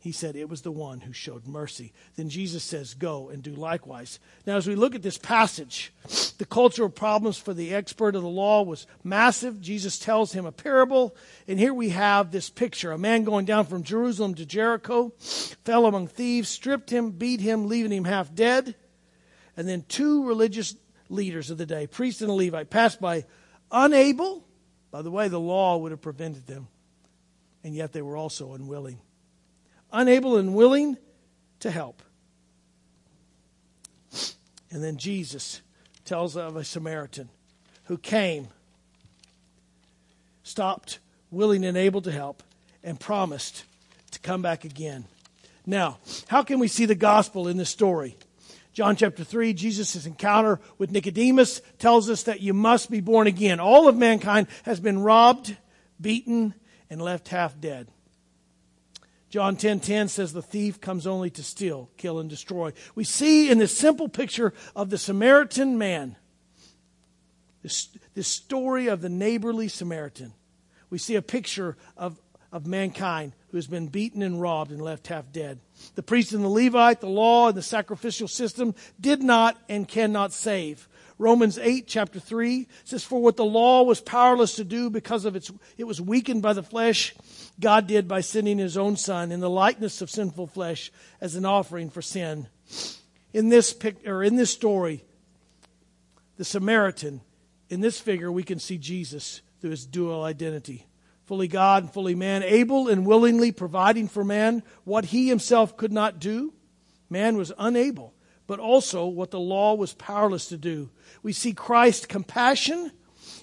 [0.00, 1.92] He said it was the one who showed mercy.
[2.16, 4.18] Then Jesus says, Go and do likewise.
[4.44, 5.92] Now, as we look at this passage,
[6.38, 9.60] the cultural problems for the expert of the law was massive.
[9.60, 11.14] Jesus tells him a parable.
[11.46, 15.12] And here we have this picture a man going down from Jerusalem to Jericho,
[15.64, 18.74] fell among thieves, stripped him, beat him, leaving him half dead.
[19.56, 20.74] And then two religious
[21.08, 23.24] leaders of the day, priest and a Levite, passed by
[23.70, 24.44] unable.
[24.90, 26.68] By the way, the law would have prevented them.
[27.62, 28.98] And yet they were also unwilling.
[29.92, 30.96] Unable and willing
[31.60, 32.02] to help.
[34.70, 35.62] And then Jesus
[36.04, 37.28] tells of a Samaritan
[37.84, 38.48] who came,
[40.42, 40.98] stopped,
[41.30, 42.42] willing and able to help,
[42.82, 43.64] and promised
[44.10, 45.04] to come back again.
[45.64, 45.98] Now,
[46.28, 48.16] how can we see the gospel in this story?
[48.74, 53.60] John chapter 3, Jesus' encounter with Nicodemus tells us that you must be born again.
[53.60, 55.56] All of mankind has been robbed,
[56.00, 56.54] beaten,
[56.90, 57.86] and left half dead.
[59.30, 62.72] John 10:10 10, 10 says the thief comes only to steal, kill and destroy.
[62.96, 66.16] We see in this simple picture of the Samaritan man
[67.62, 70.34] this, this story of the neighborly Samaritan.
[70.90, 72.20] We see a picture of,
[72.54, 75.58] of mankind who has been beaten and robbed and left half dead.
[75.96, 80.32] The priest and the Levite, the law and the sacrificial system did not and cannot
[80.32, 80.88] save.
[81.18, 85.34] Romans 8, chapter 3 says, For what the law was powerless to do because of
[85.34, 87.12] its, it was weakened by the flesh,
[87.58, 91.44] God did by sending his own Son in the likeness of sinful flesh as an
[91.44, 92.46] offering for sin.
[93.32, 95.04] In this pic, or in this story,
[96.36, 97.20] the Samaritan,
[97.68, 100.86] in this figure, we can see Jesus through his dual identity
[101.24, 105.92] fully God and fully man, able and willingly providing for man what he himself could
[105.92, 106.52] not do.
[107.10, 108.14] Man was unable,
[108.46, 110.90] but also what the law was powerless to do.
[111.22, 112.92] We see Christ's compassion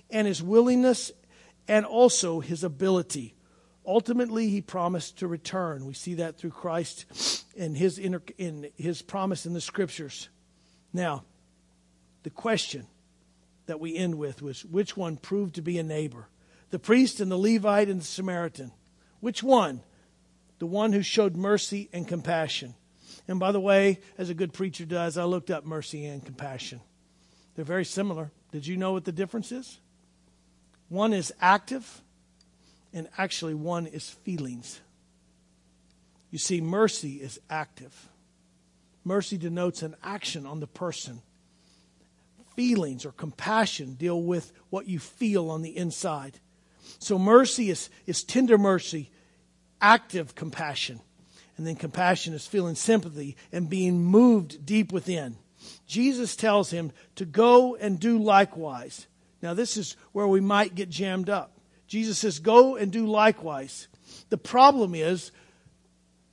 [0.10, 1.12] and his willingness
[1.68, 3.36] and also his ability.
[3.86, 5.86] Ultimately, he promised to return.
[5.86, 10.30] We see that through Christ and his, in his promise in the scriptures.
[10.94, 11.24] Now,
[12.24, 12.86] the question
[13.66, 16.28] that we end with was which one proved to be a neighbor?
[16.72, 18.72] The priest and the Levite and the Samaritan.
[19.20, 19.82] Which one?
[20.60, 22.76] The one who showed mercy and compassion.
[23.28, 26.82] And by the way, as a good preacher does, I looked up mercy and compassion.
[27.56, 28.32] They're very similar.
[28.52, 29.80] Did you know what the difference is?
[30.90, 32.02] One is active,
[32.94, 34.82] and actually, one is feelings.
[36.32, 38.10] You see, mercy is active.
[39.04, 41.22] Mercy denotes an action on the person.
[42.56, 46.40] Feelings or compassion deal with what you feel on the inside.
[47.00, 49.10] So mercy is, is tender mercy,
[49.82, 51.02] active compassion.
[51.58, 55.38] And then compassion is feeling sympathy and being moved deep within.
[55.86, 59.08] Jesus tells him to go and do likewise.
[59.42, 61.58] Now, this is where we might get jammed up.
[61.88, 63.88] Jesus says, Go and do likewise.
[64.30, 65.32] The problem is,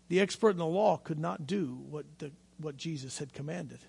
[0.09, 3.81] the expert in the law could not do what, the, what Jesus had commanded.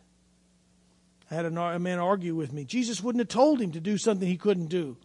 [1.32, 2.66] I had a, a man argue with me.
[2.66, 4.98] Jesus wouldn't have told him to do something he couldn't do.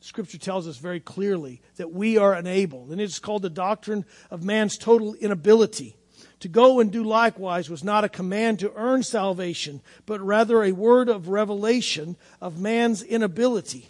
[0.00, 2.92] Scripture tells us very clearly that we are unable.
[2.92, 5.96] And it's called the doctrine of man's total inability.
[6.40, 10.70] To go and do likewise was not a command to earn salvation, but rather a
[10.70, 13.88] word of revelation of man's inability.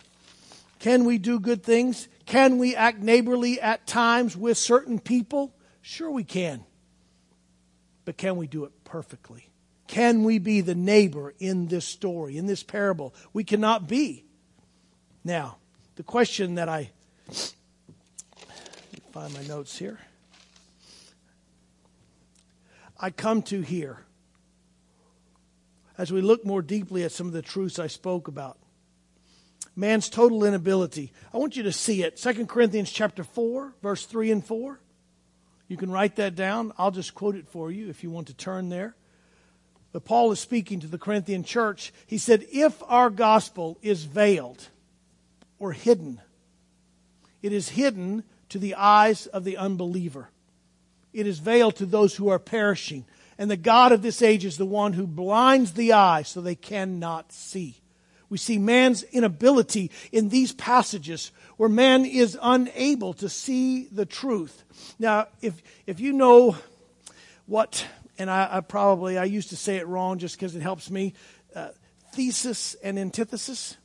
[0.79, 2.09] Can we do good things?
[2.25, 5.55] Can we act neighborly at times with certain people?
[5.83, 6.65] Sure, we can.
[8.09, 9.51] but can we do it perfectly?
[9.87, 13.15] Can we be the neighbor in this story, in this parable?
[13.35, 14.25] We cannot be.
[15.23, 15.58] Now,
[15.99, 16.93] the question that I
[19.11, 19.99] find my notes here.
[23.01, 24.05] I come to here
[25.99, 28.59] as we look more deeply at some of the truths I spoke about.
[29.75, 31.13] Man's total inability.
[31.35, 32.17] I want you to see it.
[32.17, 34.79] 2 Corinthians chapter 4, verse 3 and 4.
[35.67, 36.73] You can write that down.
[36.79, 38.95] I'll just quote it for you if you want to turn there.
[39.91, 41.93] But Paul is speaking to the Corinthian church.
[42.07, 44.69] He said, If our gospel is veiled
[45.59, 46.21] or hidden,
[47.43, 50.31] it is hidden to the eyes of the unbeliever.
[51.13, 53.05] It is veiled to those who are perishing.
[53.39, 56.55] And the God of this age is the one who blinds the eye so they
[56.55, 57.81] cannot see.
[58.31, 64.65] We see man's inability in these passages where man is unable to see the truth.
[64.99, 66.57] Now, if, if you know
[67.47, 67.87] what,
[68.19, 71.15] and I, I probably, I used to say it wrong just because it helps me,
[71.55, 71.69] uh,
[72.13, 73.77] thesis and antithesis.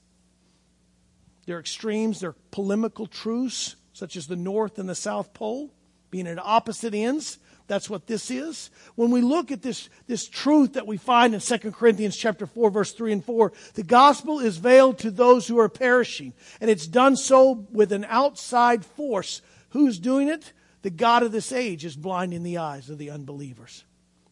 [1.45, 5.71] They're extremes, they're polemical truths, such as the North and the South Pole
[6.09, 7.39] being at opposite ends.
[7.67, 8.69] That's what this is.
[8.95, 12.69] When we look at this, this truth that we find in 2 Corinthians chapter 4,
[12.69, 16.33] verse 3 and 4, the gospel is veiled to those who are perishing.
[16.59, 19.41] And it's done so with an outside force.
[19.69, 20.53] Who's doing it?
[20.83, 23.85] The God of this age is blinding the eyes of the unbelievers.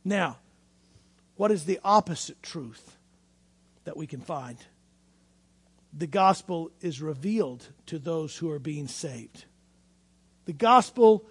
[0.03, 0.37] Now,
[1.35, 2.97] what is the opposite truth
[3.85, 4.57] that we can find?
[5.93, 9.45] The gospel is revealed to those who are being saved.
[10.45, 11.25] The gospel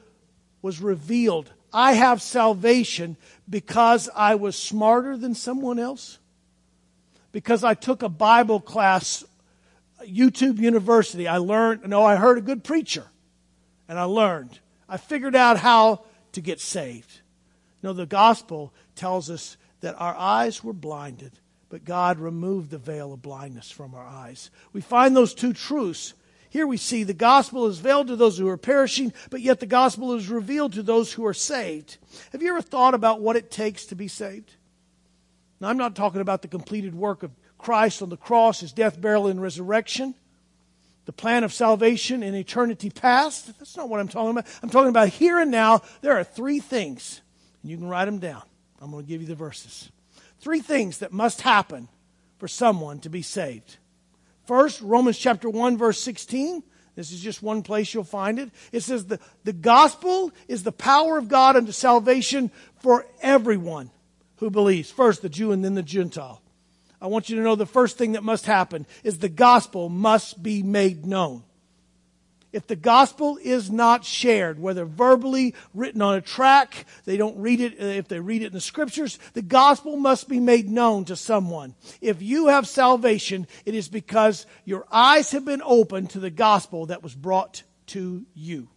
[0.63, 3.17] was revealed I have salvation
[3.49, 6.19] because I was smarter than someone else?
[7.33, 9.25] Because I took a Bible class,
[10.05, 11.29] YouTube University.
[11.29, 13.07] I learned, no, I heard a good preacher
[13.89, 14.59] and I learned.
[14.89, 17.21] I figured out how to get saved.
[17.83, 21.33] No, the gospel tells us that our eyes were blinded,
[21.71, 24.51] but God removed the veil of blindness from our eyes.
[24.73, 26.13] We find those two truths
[26.51, 29.67] here we see the gospel is veiled to those who are perishing, but yet the
[29.67, 31.97] gospel is revealed to those who are saved.
[32.33, 34.57] Have you ever thought about what it takes to be saved?
[35.61, 39.01] Now, I'm not talking about the completed work of Christ on the cross, his death,
[39.01, 40.17] burial, and resurrection,
[41.05, 43.57] the plan of salvation in eternity past.
[43.59, 44.47] That's not what I'm talking about.
[44.61, 45.83] I'm talking about here and now.
[46.01, 47.21] There are three things,
[47.63, 48.43] and you can write them down.
[48.81, 49.89] I'm going to give you the verses.
[50.41, 51.89] Three things that must happen
[52.39, 53.77] for someone to be saved.
[54.47, 56.63] First, Romans chapter 1, verse 16.
[56.97, 58.51] This is just one place you'll find it.
[58.73, 62.51] It says the, the gospel is the power of God unto salvation
[62.81, 63.91] for everyone
[64.37, 64.91] who believes.
[64.91, 66.43] First the Jew and then the Gentile.
[67.01, 70.43] I want you to know the first thing that must happen is the gospel must
[70.43, 71.45] be made known.
[72.53, 77.61] If the gospel is not shared, whether verbally, written on a track, they don't read
[77.61, 81.05] it, uh, if they read it in the scriptures, the gospel must be made known
[81.05, 81.75] to someone.
[82.01, 86.87] If you have salvation, it is because your eyes have been opened to the gospel
[86.87, 88.69] that was brought to you.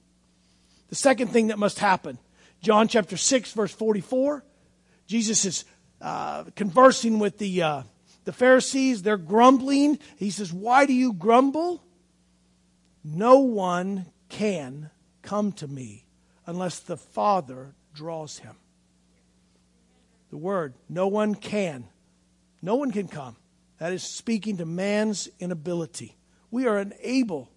[0.90, 2.20] The second thing that must happen,
[2.62, 4.44] John chapter 6 verse 44,
[5.08, 5.66] Jesus is
[6.00, 7.84] uh, conversing with the, uh,
[8.26, 9.02] the Pharisees.
[9.02, 9.98] They're grumbling.
[10.18, 11.84] He says, why do you grumble?
[13.04, 14.90] No one can
[15.22, 16.06] come to me
[16.46, 18.56] unless the Father draws him.
[20.30, 21.86] The word, no one can.
[22.62, 23.36] No one can come.
[23.80, 26.16] That is speaking to man's inability.
[26.50, 27.50] We are unable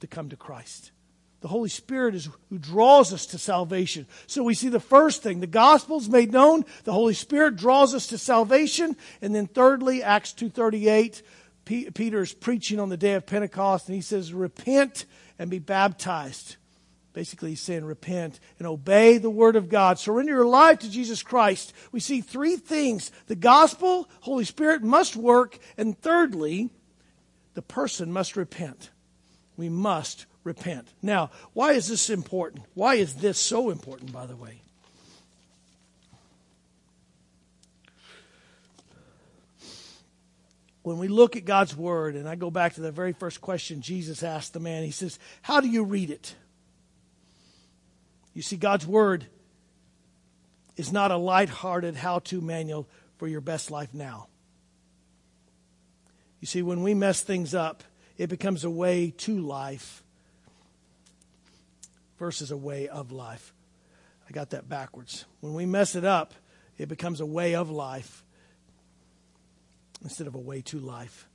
[0.00, 0.92] to come to Christ.
[1.42, 4.06] The Holy Spirit is who draws us to salvation.
[4.28, 8.06] So we see the first thing, the gospel's made known, the Holy Spirit draws us
[8.08, 11.20] to salvation, and then thirdly, Acts 238,
[11.64, 15.06] Peter's preaching on the day of Pentecost, and he says, Repent
[15.38, 16.56] and be baptized.
[17.12, 19.98] Basically, he's saying, Repent and obey the word of God.
[19.98, 21.72] Surrender your life to Jesus Christ.
[21.92, 26.70] We see three things the gospel, Holy Spirit must work, and thirdly,
[27.54, 28.90] the person must repent.
[29.56, 30.88] We must repent.
[31.02, 32.64] Now, why is this important?
[32.74, 34.61] Why is this so important, by the way?
[40.82, 43.80] When we look at God's Word, and I go back to the very first question
[43.80, 46.34] Jesus asked the man, he says, How do you read it?
[48.34, 49.26] You see, God's Word
[50.76, 54.26] is not a light-hearted how-to manual for your best life now.
[56.40, 57.84] You see, when we mess things up,
[58.18, 60.02] it becomes a way to life
[62.18, 63.52] versus a way of life.
[64.28, 65.24] I got that backwards.
[65.40, 66.34] When we mess it up,
[66.78, 68.24] it becomes a way of life
[70.02, 71.28] instead of a way to life.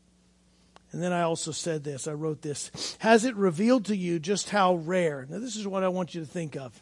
[0.92, 2.98] And then I also said this, I wrote this.
[3.00, 6.22] Has it revealed to you just how rare, now this is what I want you
[6.22, 6.82] to think of.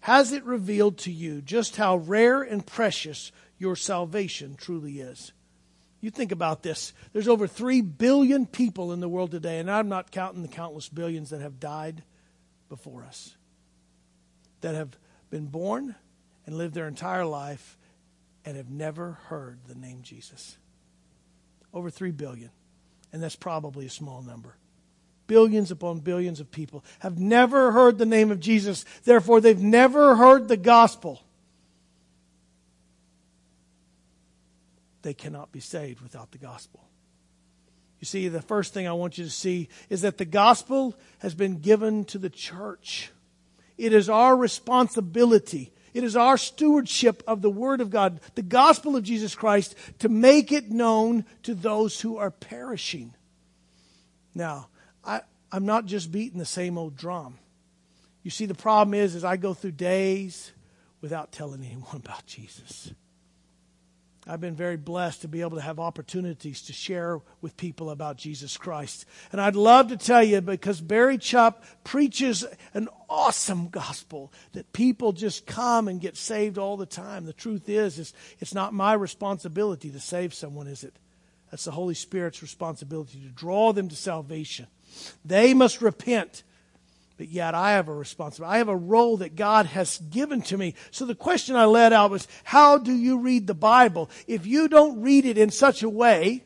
[0.00, 5.32] Has it revealed to you just how rare and precious your salvation truly is?
[6.00, 6.92] You think about this.
[7.12, 10.88] There's over 3 billion people in the world today, and I'm not counting the countless
[10.88, 12.02] billions that have died
[12.68, 13.36] before us,
[14.60, 14.96] that have
[15.30, 15.94] been born
[16.44, 17.76] and lived their entire life
[18.44, 20.56] and have never heard the name Jesus.
[21.76, 22.50] Over 3 billion.
[23.12, 24.56] And that's probably a small number.
[25.26, 28.86] Billions upon billions of people have never heard the name of Jesus.
[29.04, 31.22] Therefore, they've never heard the gospel.
[35.02, 36.80] They cannot be saved without the gospel.
[38.00, 41.34] You see, the first thing I want you to see is that the gospel has
[41.34, 43.10] been given to the church.
[43.76, 45.74] It is our responsibility.
[45.96, 50.10] It is our stewardship of the Word of God, the gospel of Jesus Christ, to
[50.10, 53.14] make it known to those who are perishing.
[54.34, 54.68] Now,
[55.02, 57.38] I, I'm not just beating the same old drum.
[58.22, 60.52] You see, the problem is, is I go through days
[61.00, 62.92] without telling anyone about Jesus.
[64.28, 68.16] I've been very blessed to be able to have opportunities to share with people about
[68.16, 69.06] Jesus Christ.
[69.30, 75.12] And I'd love to tell you because Barry Chupp preaches an awesome gospel that people
[75.12, 77.24] just come and get saved all the time.
[77.24, 80.94] The truth is, is it's not my responsibility to save someone, is it?
[81.52, 84.66] That's the Holy Spirit's responsibility to draw them to salvation.
[85.24, 86.42] They must repent
[87.16, 88.54] but yet I have a responsibility.
[88.54, 90.74] I have a role that God has given to me.
[90.90, 94.10] So the question I let out was, how do you read the Bible?
[94.26, 96.44] If you don't read it in such a way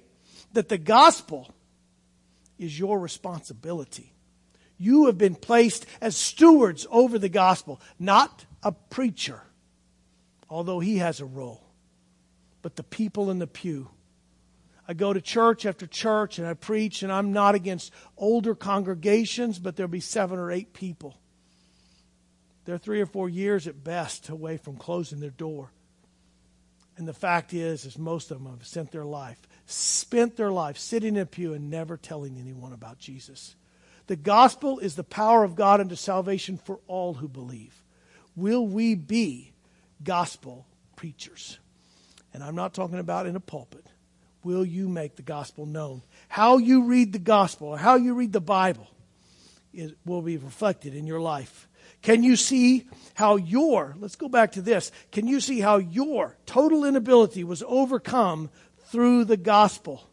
[0.53, 1.53] that the gospel
[2.59, 4.13] is your responsibility,
[4.79, 9.43] you have been placed as stewards over the gospel, not a preacher,
[10.49, 11.65] although he has a role,
[12.63, 13.91] but the people in the pew
[14.91, 19.61] I go to church after church and I preach, and I'm not against older congregations,
[19.61, 21.17] but there'll be seven or eight people.
[22.65, 25.71] They're three or four years at best away from closing their door.
[26.97, 30.77] And the fact is, is most of them have spent their life, spent their life
[30.77, 33.55] sitting in a pew and never telling anyone about Jesus.
[34.09, 37.81] The gospel is the power of God unto salvation for all who believe.
[38.35, 39.53] Will we be
[40.03, 40.67] gospel
[40.97, 41.61] preachers?
[42.35, 43.87] And I'm not talking about in a pulpit
[44.43, 46.03] will you make the gospel known?
[46.29, 48.89] How you read the gospel or how you read the Bible
[49.73, 51.69] is, will be reflected in your life.
[52.03, 56.37] Can you see how your, let's go back to this, can you see how your
[56.47, 58.51] total inability was overcome
[58.87, 60.09] through the gospel?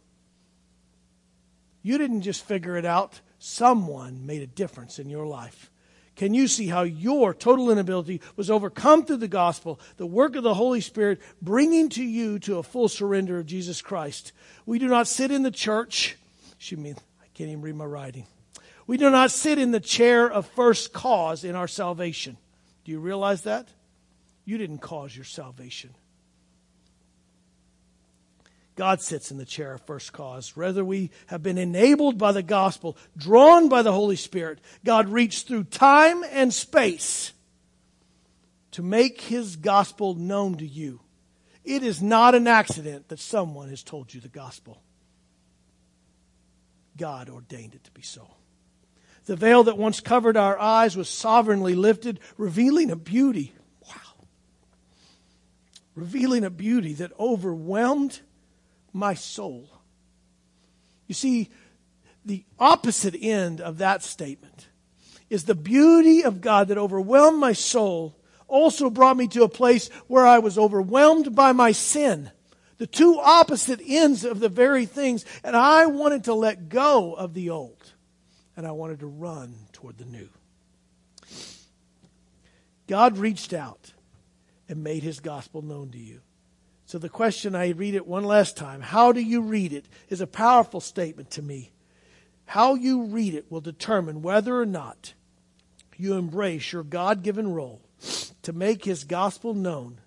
[1.81, 5.71] You didn't just figure it out, someone made a difference in your life
[6.17, 10.41] can you see how your total inability was overcome through the gospel, the work of
[10.41, 14.31] the Holy Spirit, bringing to you to a full surrender of Jesus Christ?
[14.65, 16.17] We do not sit in the church.
[16.57, 18.25] Excuse me, I can't even read my writing.
[18.87, 22.37] We do not sit in the chair of first cause in our salvation.
[22.83, 23.67] Do you realize that?
[24.43, 25.93] You didn't cause your salvation.
[28.77, 30.55] God sits in the chair of first cause.
[30.55, 35.47] Whether we have been enabled by the gospel, drawn by the Holy Spirit, God reached
[35.47, 37.33] through time and space
[38.71, 41.01] to make his gospel known to you.
[41.65, 44.83] It is not an accident that someone has told you the gospel.
[46.95, 48.27] God ordained it to be so.
[49.25, 53.53] The veil that once covered our eyes was sovereignly lifted, revealing a beauty.
[53.87, 54.27] Wow.
[55.95, 58.19] Revealing a beauty that overwhelmed
[58.97, 59.69] my soul.
[61.07, 61.49] You see,
[62.25, 64.67] the opposite end of that statement
[65.29, 68.17] is the beauty of God that overwhelmed my soul
[68.47, 72.31] also brought me to a place where I was overwhelmed by my sin.
[72.77, 75.25] The two opposite ends of the very things.
[75.43, 77.93] And I wanted to let go of the old.
[78.55, 80.29] And I wanted to run toward the new.
[82.87, 83.93] God reached out
[84.69, 86.21] and made his gospel known to you.
[86.87, 90.21] So the question, I read it one last time, how do you read it, is
[90.21, 91.71] a powerful statement to me.
[92.45, 95.13] How you read it will determine whether or not
[95.97, 97.81] you embrace your God given role
[98.41, 99.99] to make his gospel known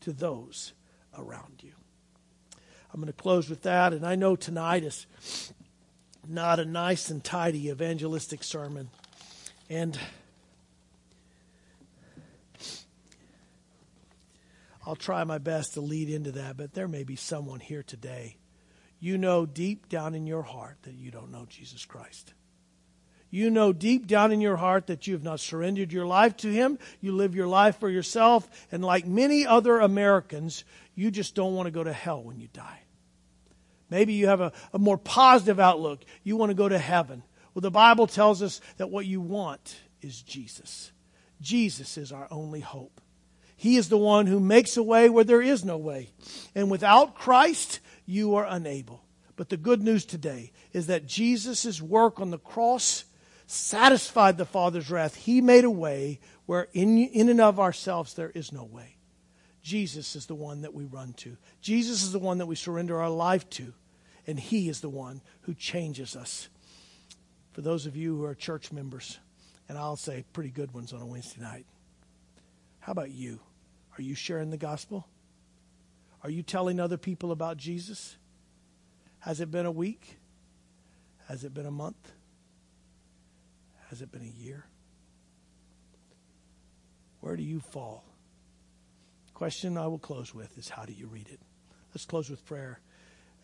[0.00, 0.72] to those
[1.16, 1.70] around you.
[2.92, 5.06] I'm going to close with that, and I know tonight is
[6.26, 8.90] not a nice and tidy evangelistic sermon.
[9.70, 9.96] And
[14.86, 18.36] I'll try my best to lead into that, but there may be someone here today.
[19.00, 22.34] You know deep down in your heart that you don't know Jesus Christ.
[23.30, 26.52] You know deep down in your heart that you have not surrendered your life to
[26.52, 26.78] Him.
[27.00, 28.48] You live your life for yourself.
[28.70, 30.64] And like many other Americans,
[30.94, 32.82] you just don't want to go to hell when you die.
[33.90, 36.04] Maybe you have a, a more positive outlook.
[36.22, 37.22] You want to go to heaven.
[37.52, 40.92] Well, the Bible tells us that what you want is Jesus.
[41.40, 43.00] Jesus is our only hope.
[43.56, 46.10] He is the one who makes a way where there is no way.
[46.54, 49.04] And without Christ, you are unable.
[49.36, 53.04] But the good news today is that Jesus' work on the cross
[53.46, 55.16] satisfied the Father's wrath.
[55.16, 58.96] He made a way where in, in and of ourselves there is no way.
[59.62, 61.36] Jesus is the one that we run to.
[61.60, 63.72] Jesus is the one that we surrender our life to.
[64.26, 66.48] And He is the one who changes us.
[67.52, 69.18] For those of you who are church members,
[69.68, 71.66] and I'll say pretty good ones on a Wednesday night,
[72.84, 73.40] how about you?
[73.96, 75.08] Are you sharing the gospel?
[76.22, 78.18] Are you telling other people about Jesus?
[79.20, 80.18] Has it been a week?
[81.26, 82.12] Has it been a month?
[83.88, 84.66] Has it been a year?
[87.20, 88.04] Where do you fall?
[89.32, 91.40] Question I will close with is how do you read it?
[91.94, 92.80] Let's close with prayer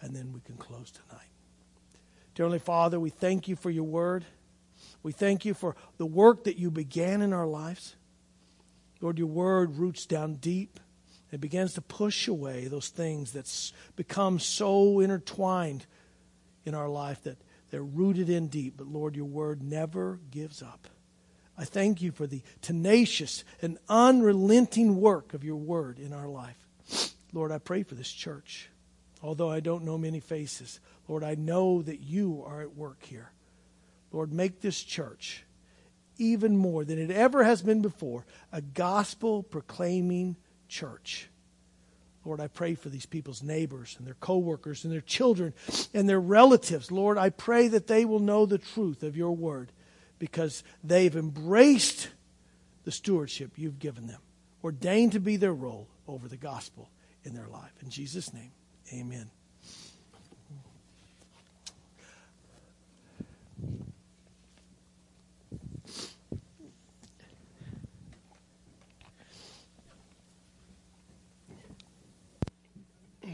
[0.03, 1.30] and then we can close tonight.
[2.34, 4.26] Dear Heavenly Father, we thank you for your word.
[5.03, 7.97] We thank you for the work that you began in our lives.
[9.01, 10.78] Lord, your word roots down deep.
[11.32, 15.86] It begins to push away those things that become so intertwined
[16.64, 17.38] in our life that
[17.70, 18.74] they're rooted in deep.
[18.76, 20.88] But Lord, your word never gives up.
[21.57, 26.57] I thank you for the tenacious and unrelenting work of your word in our life.
[27.32, 28.70] Lord, I pray for this church.
[29.22, 33.30] Although I don't know many faces, Lord, I know that you are at work here.
[34.11, 35.44] Lord, make this church
[36.20, 40.36] even more than it ever has been before a gospel proclaiming
[40.68, 41.28] church.
[42.24, 45.54] Lord, I pray for these people's neighbors and their coworkers and their children
[45.94, 46.92] and their relatives.
[46.92, 49.72] Lord, I pray that they will know the truth of your word
[50.18, 52.08] because they've embraced
[52.84, 54.20] the stewardship you've given them,
[54.62, 56.90] ordained to be their role over the gospel
[57.24, 57.72] in their life.
[57.82, 58.52] In Jesus' name,
[58.92, 59.30] amen.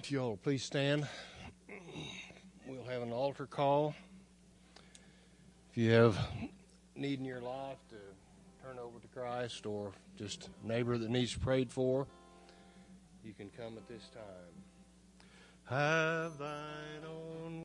[0.07, 1.09] If you all please stand,
[2.65, 3.93] we'll have an altar call.
[5.73, 6.17] If you have
[6.95, 7.97] need in your life to
[8.65, 12.07] turn over to Christ or just neighbor that needs prayed for,
[13.25, 14.55] you can come at this time.
[15.65, 16.41] Have